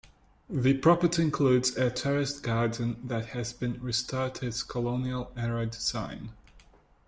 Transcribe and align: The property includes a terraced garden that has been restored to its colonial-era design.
The 0.49 0.73
property 0.79 1.21
includes 1.21 1.77
a 1.77 1.91
terraced 1.91 2.41
garden 2.41 2.99
that 3.03 3.27
has 3.35 3.53
been 3.53 3.79
restored 3.83 4.33
to 4.33 4.47
its 4.47 4.63
colonial-era 4.63 5.67
design. 5.67 6.31